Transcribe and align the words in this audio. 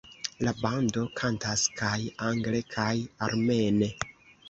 La 0.45 0.53
bando 0.61 1.03
kantas 1.19 1.67
kaj 1.83 1.93
angle 2.33 2.65
kaj 2.75 2.91
armene. 3.31 3.97